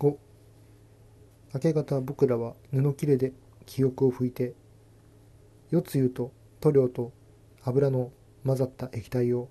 [0.00, 0.16] 5
[1.52, 3.34] 明け方僕らは布切れで
[3.66, 4.54] 記憶を拭いて
[5.70, 7.12] 夜露と塗料と
[7.62, 8.10] 油の
[8.46, 9.50] 混ざった液体を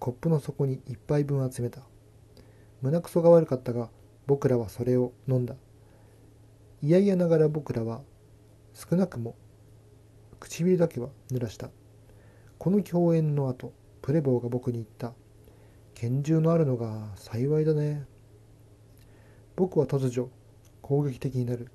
[0.00, 1.80] コップの底に一杯分集めた。
[2.82, 3.88] 胸くそが悪かったが
[4.26, 5.54] 僕らはそれを飲んだ。
[6.82, 8.02] いやいやながら僕らは
[8.74, 9.36] 少なくも
[10.40, 11.70] 唇だけは濡らした。
[12.58, 13.72] この共演の後
[14.02, 15.12] プレボーが僕に言った。
[15.94, 18.04] 拳銃のあるのが幸いだね。
[19.56, 20.30] 僕は突如
[20.82, 21.68] 攻撃的になる。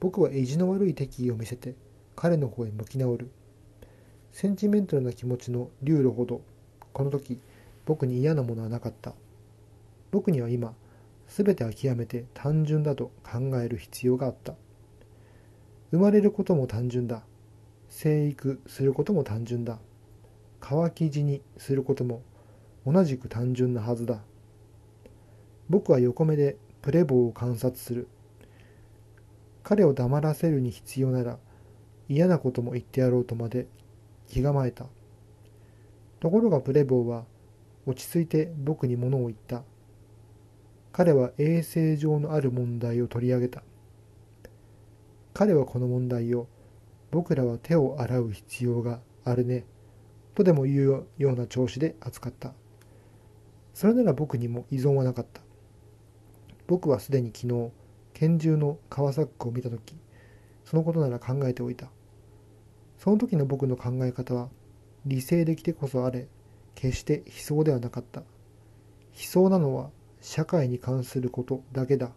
[0.00, 1.74] 僕は意地の悪い敵意を見せて
[2.14, 3.30] 彼の方へ向き直る。
[4.32, 6.42] センチメンタルな気持ちの流路ほど
[6.92, 7.38] この時
[7.86, 9.14] 僕に嫌なものはなかった。
[10.10, 10.74] 僕には今
[11.28, 14.54] 全て諦めて単純だと考える必要があった。
[15.90, 17.22] 生まれることも単純だ。
[17.88, 19.78] 生育することも単純だ。
[20.60, 22.22] 乾き地にすることも
[22.86, 24.20] 同じく単純なはずだ。
[25.68, 28.08] 僕は横目でプレボーを観察する。
[29.62, 31.38] 彼を黙らせるに必要なら
[32.10, 33.68] 嫌なことも言ってやろうとまで
[34.28, 34.84] 気構えた。
[36.20, 37.24] ところがプレボーは
[37.86, 39.62] 落ち着いて僕に物を言った。
[40.92, 43.62] 彼は衛生上のある問題を取り上げた。
[45.32, 46.48] 彼はこの問題を
[47.12, 49.64] 僕らは手を洗う必要があるね
[50.34, 52.52] とでも言うような調子で扱った。
[53.72, 55.43] それなら僕にも依存はなかった。
[56.66, 57.70] 僕はすでに昨日
[58.14, 59.96] 拳銃の川サックを見た時
[60.64, 61.90] そのことなら考えておいた。
[62.98, 64.48] その時の僕の考え方は
[65.04, 66.26] 理性的でこそあれ
[66.74, 68.20] 決して悲壮ではなかった。
[68.20, 68.26] 悲
[69.14, 69.90] 壮なのは
[70.20, 72.12] 社会に関することだけだ。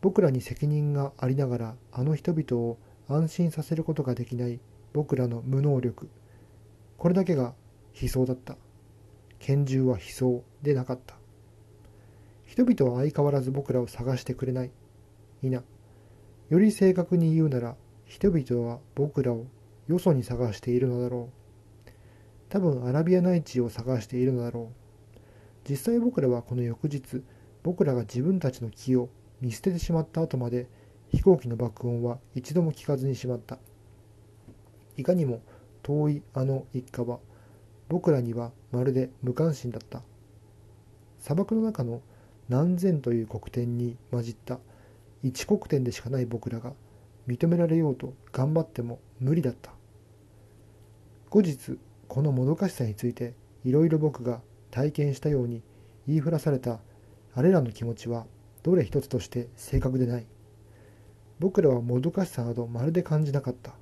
[0.00, 2.78] 僕らに責任がありながらあの人々を
[3.08, 4.58] 安心させることができない
[4.92, 6.08] 僕らの無能力。
[6.98, 7.54] これだけが
[8.00, 8.56] 悲壮だった。
[9.38, 11.19] 拳銃は悲壮でなかった。
[12.60, 14.70] 人々は相変わらず僕らを探してくれない。
[15.42, 15.62] いな。
[16.50, 19.46] より正確に言うなら、人々は僕らを
[19.86, 21.30] よそに探しているのだろ
[21.86, 21.90] う。
[22.50, 25.20] 多分アラビア内地を探しているのだろう。
[25.70, 27.22] 実際僕らはこの翌日、
[27.62, 29.08] 僕らが自分たちの木を
[29.40, 30.68] 見捨ててしまった後まで
[31.08, 33.58] 飛行機の爆音は一度も聞かずにしまった。
[34.98, 35.40] いかにも
[35.82, 37.20] 遠いあの一家は
[37.88, 40.02] 僕らにはまるで無関心だった。
[41.20, 42.02] 砂漠の中の
[42.50, 44.58] 何千という黒点に混じった。
[45.22, 46.72] 一黒点でしかない僕らが
[47.28, 49.70] 認められようと頑張っても無理だった。
[51.30, 51.78] 後日
[52.08, 53.34] このもどかしさについて
[53.64, 54.40] いろいろ僕が
[54.72, 55.62] 体験したように
[56.08, 56.80] 言いふらされた
[57.36, 58.26] あれらの気持ちは
[58.64, 60.26] どれ一つとして正確でない。
[61.38, 63.74] 僕らはもどかしさなどまるで感じなかった。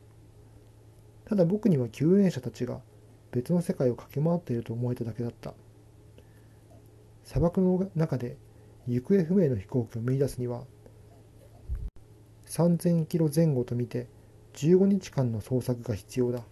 [1.25, 2.81] ただ僕には救援者たちが
[3.33, 5.55] 別の世界を駆け回っていると思えただけだった。
[7.25, 8.37] 砂漠の中で
[8.88, 10.62] 行方不明の飛行機を見出すには
[12.47, 14.06] 3000キロ前後とみて
[14.54, 16.43] 15日間の捜索が必要だ。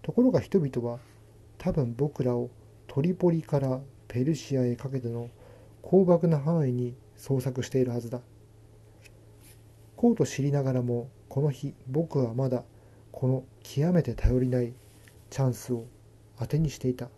[0.00, 0.98] ところが人々は
[1.58, 2.48] 多分僕らを
[2.86, 5.28] トリポリからペルシアへかけての
[5.84, 8.20] 広漠な範囲に捜索しているはずだ。
[9.96, 12.64] こうと知りながらもこの日僕はまだ
[13.12, 14.72] この極めて頼りない
[15.28, 15.84] チャンスを
[16.38, 17.10] 当てにしていた。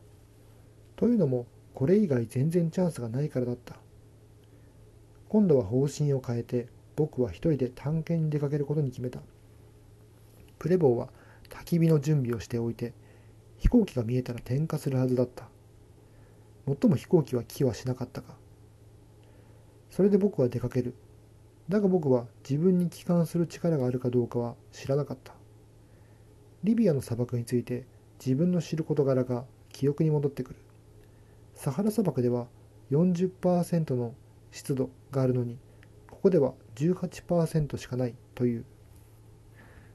[0.96, 3.76] というのもこれ以外全然チャンスがないからだった。
[5.28, 9.20] 今度は方針を変えて僕は一人で探検に出かけることに決めた。
[10.58, 11.08] プレボーは
[11.48, 12.92] 焚き火の準備をしておいて
[13.58, 15.48] 飛行機が見えたら点火するはずだった。
[16.66, 18.36] もっとも飛行機は来はしなかったか。
[19.90, 20.94] それで僕は出かける。
[21.68, 25.34] だが僕は自分に帰還する力があるかどうかは知らなかった。
[26.64, 27.86] リビアの砂漠について
[28.18, 30.56] 自分の知る事柄が記憶に戻ってくる。
[31.58, 32.46] サハラ砂漠では
[32.92, 34.14] 40%の
[34.52, 35.58] 湿度があるのに
[36.08, 38.64] ここでは18%しかないという。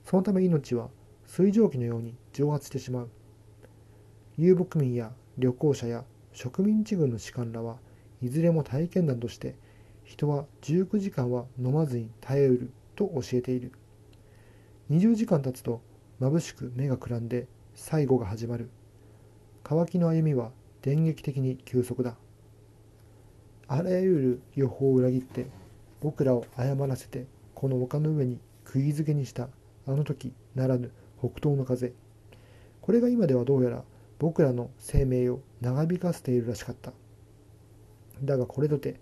[0.03, 0.89] そのため命は
[1.25, 3.09] 水蒸気のように蒸発してしまう。
[4.37, 6.03] 遊牧民や旅行者や
[6.33, 7.77] 植民地軍の士官らは
[8.21, 9.55] いずれも体験談として
[10.03, 13.71] 人は19時間は飲まずに耐えうると教えている。
[14.91, 15.81] 20時間経つと
[16.19, 18.69] 眩しく目がくらんで最後が始まる。
[19.63, 20.51] 乾きの歩みは
[20.83, 22.17] 電撃的に急速だ。
[23.67, 25.47] あらゆる予報を裏切って
[26.01, 27.25] 僕らを誤らせて
[27.55, 29.47] この丘の上に釘付けにした
[29.87, 31.93] あの時ならぬ北東の風。
[32.81, 33.83] これが今ではどうやら
[34.19, 36.91] 僕らの生命を長引かせているらしかった。
[38.21, 38.99] だがこれとて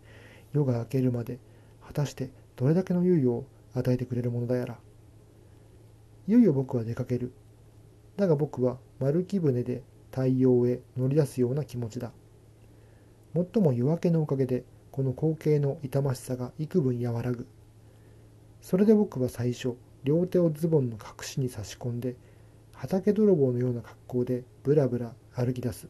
[0.54, 1.40] 夜が明けるまで
[1.84, 4.78] 果たしてどれだけの猶予を与えてくれるものだやら。
[6.28, 7.34] いよいよ僕は出かける。
[8.18, 12.12] だが僕は丸木舟で太陽へ乗り出すような気持ちだ。
[13.34, 17.48] もっとも夜明けのおかげでこの光景の痛ましさが幾分和らぐ。
[18.62, 22.16] それで僕は最初両手をズボンの隠しに差し込んで
[22.74, 25.88] 畑泥棒のような格好でぶらぶら歩き出す。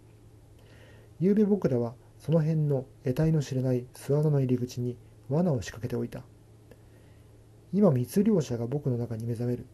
[1.19, 4.97] 夕べ僕らはその辺の得体の知れない巣穴の入り口に
[5.29, 6.23] 罠を仕掛けておいた。
[7.73, 9.65] 今密漁者が僕の中に目覚める。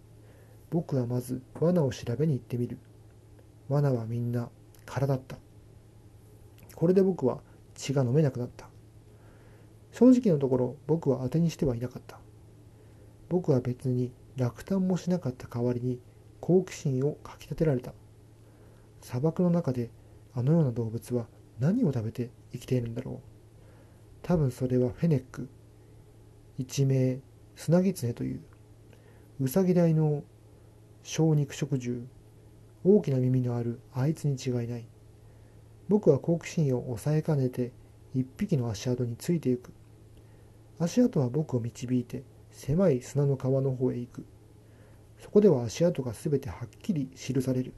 [0.69, 2.77] 僕はまず罠を調べに行ってみる。
[3.69, 4.49] 罠はみんな
[4.85, 5.37] 空だった。
[6.75, 7.39] これで僕は
[7.75, 8.67] 血が飲めなくなった。
[9.91, 12.19] 正直なところ僕は当てにしてはいなかった。
[13.29, 15.99] 僕は別に落胆もしなかった代わりに
[16.39, 17.93] 好奇心をかきたてられた。
[19.01, 19.89] 砂漠の中で
[20.33, 21.25] あのような動物は
[21.59, 23.19] 何を食べて生きているんだろう。
[24.21, 25.49] 多分それはフェネック。
[26.57, 27.19] 一名
[27.55, 28.41] スナギツネという。
[29.39, 30.23] ウサギ大の
[31.03, 32.05] 小肉食獣。
[32.83, 34.85] 大きな耳のあるあいつに違いない。
[35.89, 37.71] 僕は好奇心を抑えかねて
[38.13, 39.71] 一匹の足跡についていく。
[40.79, 44.25] 足跡は僕を導いて狭い砂の川の方へ行く。
[45.19, 47.73] そこでは足跡が全てはっきり記される。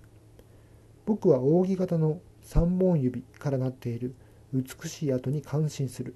[1.05, 4.15] 僕は扇形の三本指からなっている。
[4.53, 6.15] 美しい跡に感心する。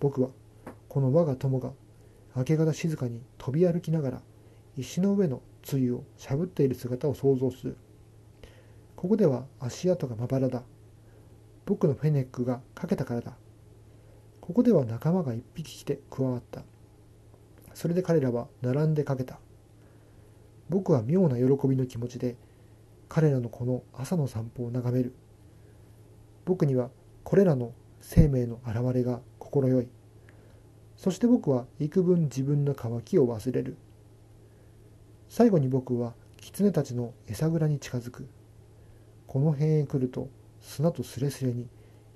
[0.00, 0.30] 僕は
[0.88, 1.72] この我が友が
[2.34, 4.22] 明け方静かに飛び歩きながら
[4.76, 7.76] 石の上の露をしゃぶっている姿を想像する。
[8.96, 10.62] ここでは足跡がまばらだ。
[11.66, 13.36] 僕のフェネックがかけたからだ。
[14.40, 16.62] ここでは仲間が一匹来て加わった。
[17.72, 19.38] それで彼らは並んでかけた。
[20.68, 22.36] 僕は妙な喜びの気持ちで
[23.08, 25.14] 彼らのこの朝の散歩を眺める。
[26.44, 26.90] 僕には
[27.22, 29.88] これらの生命の現れが心よい。
[30.96, 33.76] そして僕は幾分自分の渇きを忘れる。
[35.36, 38.28] 最後に僕は狐たちの餌蔵に近づく。
[39.26, 40.28] この辺へ来ると
[40.60, 41.66] 砂とすれすれに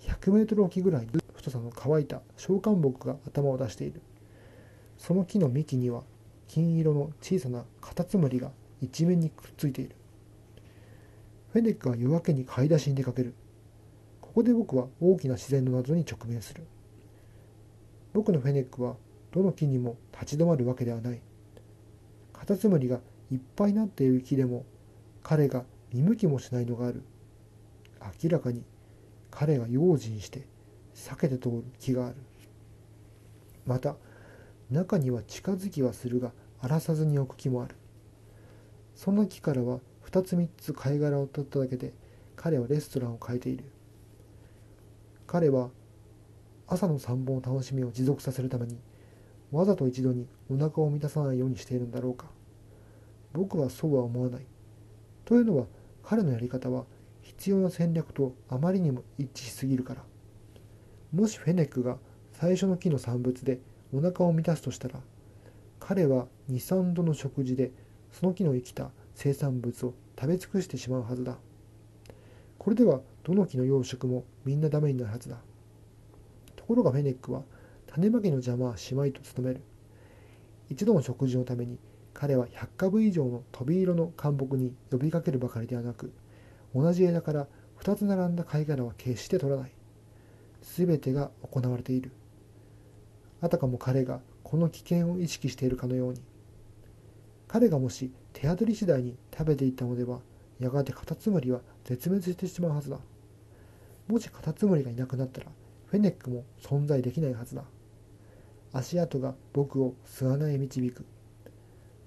[0.03, 4.03] 100メートル沖ぐらいの太さの乾いた召喚木が頭を出している。
[4.99, 6.05] その木の幹には
[6.47, 9.97] 金色の小さなカタツムリが一面にくっついている。
[11.53, 13.35] フェネックは夜明けに買い出しに出かける。
[14.20, 16.62] ここで僕は大きな自然の謎に直面する。
[18.12, 18.94] 僕のフェネックは
[19.32, 21.20] どの木にも立ち止まるわけではない。
[22.38, 23.00] カタツムリが
[23.32, 24.64] いっぱいになっている木でも
[25.23, 27.02] 彼が見向きもしないのがある。
[28.23, 28.62] 明らかに
[29.31, 30.46] 彼が用心して
[30.94, 32.17] 避けて通る木がある。
[33.67, 33.96] また
[34.70, 37.75] 中には近づきはするが荒らさずに置く木もある。
[38.94, 41.93] その木からは2つ3つ貝殻を取っただけで
[42.37, 43.64] 彼はレストランを変えている。
[45.26, 45.70] 彼は
[46.69, 48.79] 朝の散歩の楽しみを持続させるために
[49.50, 52.26] わざと一度にお腹を満たさないようにしているんだろうか。
[53.32, 54.46] 僕はそうは思わない。
[55.24, 55.66] というのは
[56.02, 56.84] 彼のやり方は
[57.22, 60.02] 必要な戦略とあまりにも一致しすぎるから。
[61.12, 61.98] もしフェネックが
[62.32, 63.60] 最初の木の産物で
[63.94, 65.00] お腹を満たすとしたら
[65.80, 67.72] 彼は23度の食事で
[68.12, 71.38] その木の生きた生産物を食べ尽くしてしまうはずだ。
[72.58, 75.38] これではどの木の養殖もみんなダメになるはずだ。
[76.56, 77.42] ところがフェネックは
[77.93, 79.62] 種まきの邪魔はしまいと努める。
[80.70, 81.79] 一度の食事のために
[82.12, 86.12] 彼は100株以上の飛び色の干木に呼びかけるばかりではなく
[86.75, 87.46] 同じ枝から
[87.81, 89.73] 2つ並んだ貝殻は決して取らない。
[90.62, 92.11] 全てが行われている。
[93.40, 96.20] あたかも彼がこの危険を意識しているかのように
[97.46, 100.20] 彼がもし手当たり次第に食べていったのでは
[100.58, 102.98] やがてカタツムリは絶滅してしまうはずだ。
[104.08, 105.46] もしカタツムリがいなくなったら
[105.86, 107.62] フェネックも存在できないはずだ。
[108.72, 111.05] 足跡が僕を巣穴へ導く。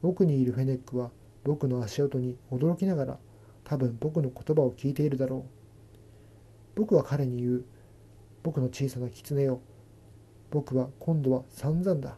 [0.01, 1.11] 僕にいるフェネックは
[1.43, 3.19] 僕の足音に驚きながら
[3.63, 5.45] 多分僕の言葉を聞いているだろ
[6.75, 6.79] う。
[6.79, 7.65] 僕は彼に言う。
[8.43, 9.61] 僕の小さな狐よ
[10.49, 12.17] 僕は今度は散々だ。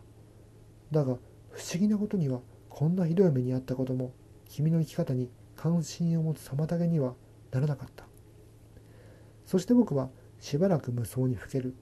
[0.91, 1.17] だが
[1.51, 4.13] 不思議なことにはこんなひどい目に遭ったことも
[4.47, 7.13] 君の生き方に関心を持つ妨げには
[7.51, 8.05] ならなかった。
[9.45, 10.09] そして僕は
[10.39, 11.75] しばらく無双にふける。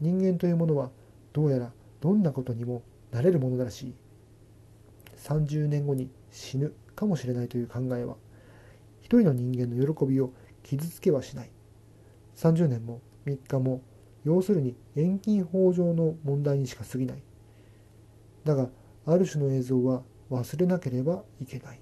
[0.00, 0.90] 人間というものは
[1.32, 3.94] どうやらどんなことにもなれるものだらしい。
[5.16, 8.16] 30年後に死ぬかもしれないという考えは
[9.00, 10.32] 一人の人間の喜びを
[10.62, 11.50] 傷つけはしない。
[12.36, 13.82] 30年も3日も
[14.24, 17.22] 要するに遠近法上の問題にしか過ぎない。
[18.44, 18.68] だが
[19.06, 21.80] ある種の映像は忘れなければいけない。